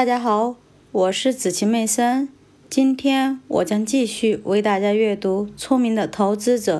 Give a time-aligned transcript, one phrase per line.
[0.00, 0.56] 大家好，
[0.92, 2.30] 我是子晴妹生。
[2.70, 6.78] 今天我将继续为大家阅读《聪明的投资者》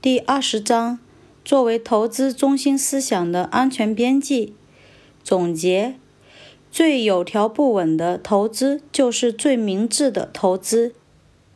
[0.00, 1.00] 第二十章，
[1.44, 4.54] 作为投资中心思想的安全边际。
[5.24, 5.96] 总结：
[6.70, 10.94] 最有条不紊的投资就是最明智的投资。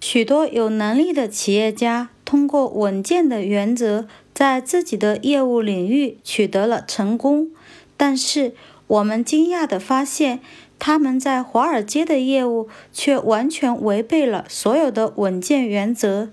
[0.01, 7.53] 许多有能力的企业家通过稳健的原则，在自己的业务领域取得了成功，
[7.97, 8.55] 但是
[8.89, 10.41] 我们惊讶地发现。
[10.79, 16.31] 他们在华尔街的业务却完全违背了所有的稳健原则。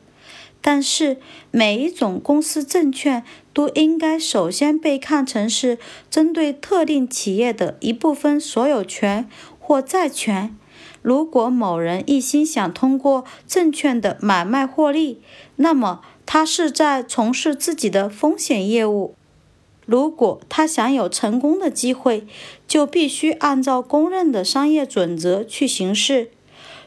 [0.62, 1.18] 但是，
[1.52, 5.78] 每一种公司证券都应该首先被看成是
[6.10, 9.28] 针对特定企业的一部分所有权
[9.60, 10.56] 或债权。
[11.02, 15.22] 如果某人一心想通过证券的买卖获利，
[15.58, 19.16] 那么他是在从事自己的风险业务。
[19.86, 22.26] 如果他想有成功的机会，
[22.68, 26.32] 就必须按照公认的商业准则去行事。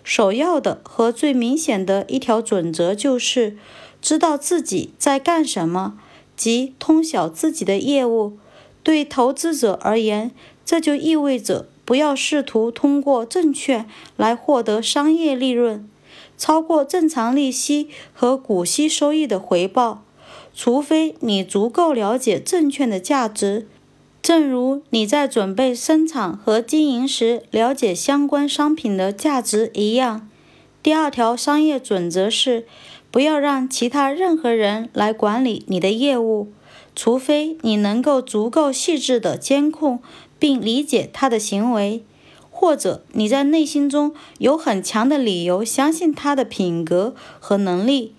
[0.02, 3.58] 首要的和最明显的一条准则就是
[4.00, 5.98] 知道自己在干什么，
[6.36, 8.38] 即通晓自己的业务。
[8.82, 10.30] 对投资者而言，
[10.64, 15.90] 这就意味着不要试图通过证券来获得商业利润，
[16.38, 20.04] 超过正常利息和股息收益的回报。
[20.58, 23.68] 除非你足够了解证券的价值，
[24.22, 30.26] 正如你在准备生产和经营时了解相关商品的价值一样。
[30.82, 32.66] 第二条商业准则是，
[33.10, 36.50] 不要让其他任何人来管理你的业务，
[36.94, 40.00] 除非你能够足够细致地监控
[40.38, 42.02] 并理解他的行为，
[42.50, 48.14] 或者你在内心中有很强的理由相信他的品格和能力。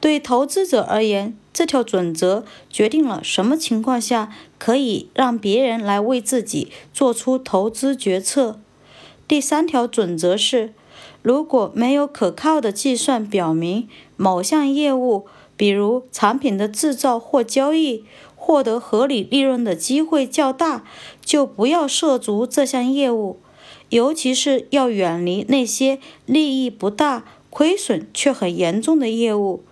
[0.00, 8.58] 对投资者而言，这条准则决定了什么情况下可以让别人来为自己做出投资决策。
[9.28, 10.74] 第三条准则是：
[11.22, 20.84] 如果没有可靠的计算表明某项业务，比如产品的制造或交易，获得合理利润的机会较大，
[21.24, 23.38] 就不要涉足这项业务，
[23.90, 29.62] 尤其是要远离那些利益不大、亏损却很严重的业务。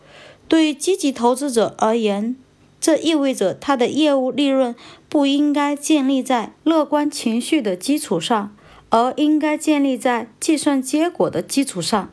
[0.52, 2.36] 对于积极投资者而言，
[2.78, 4.74] 这意味着他的业务利润
[5.08, 8.54] 不应该建立在乐观情绪的基础上，
[8.90, 12.10] 而应该建立在计算结果的基础上。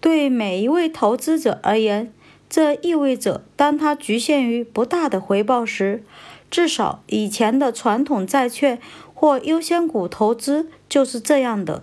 [0.00, 2.12] 对每一位投资者而言，
[2.48, 6.04] 这意味着当他局限于不大的回报时，
[6.48, 8.78] 至少以前的传统债券
[9.12, 11.82] 或优先股投资就是这样的。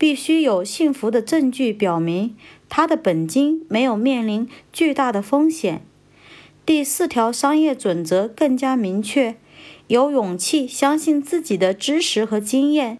[0.00, 2.34] 必须有幸福的证据表明
[2.70, 5.84] 他的本金没有面临巨大的风险。
[6.64, 9.36] 第四条商业准则更加明确：
[9.88, 12.98] 有勇气相信自己的知识和经验。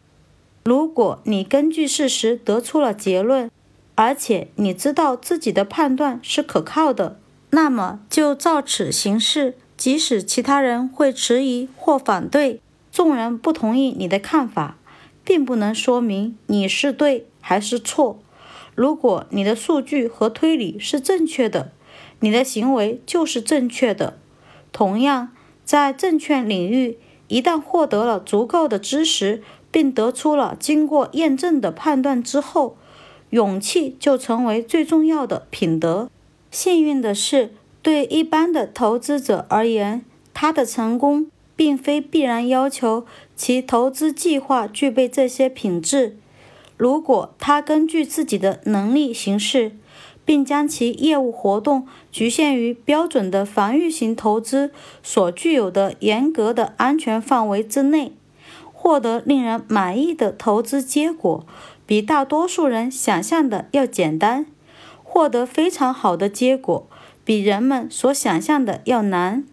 [0.65, 3.51] 如果你根据事实得出了结论，
[3.95, 7.19] 而且你知道自己的判断是可靠的，
[7.49, 12.61] 那么就照此行事，即使其他人会迟疑或反对，
[12.93, 14.77] 众人不同意你的看法。
[15.25, 18.19] 并不能说明你是对还是错。
[18.75, 21.73] 如果你的数据和推理是正确的，
[22.21, 24.19] 你的行为就是正确的。
[24.73, 25.31] 同样，
[25.65, 26.99] 在证券领域，
[27.29, 32.77] 一旦获得了足够的知识，并得出了经过验证的判断之后，
[33.31, 36.09] 勇气就成为最重要的品德。
[36.51, 37.53] 幸运的是，
[37.83, 41.31] 对一般的投资者而言，他的成功。
[41.61, 43.05] 并非必然要求
[43.37, 46.17] 其投资计划具备这些品质。
[46.79, 49.73] 如果他根据自己的能力行事，
[50.25, 54.71] 并将其业务活动局限于标准的防御型投资
[55.03, 58.13] 所具有的严格的安全范围之内，
[58.73, 61.45] 获得令人满意的投资结果，
[61.85, 64.47] 比大多数人想象的要简单。
[65.05, 66.87] 获得非常好的结果，
[67.23, 69.45] 比人们所想象的要难。